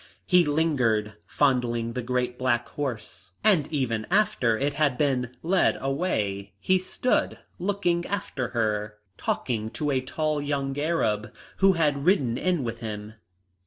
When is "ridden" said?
12.03-12.35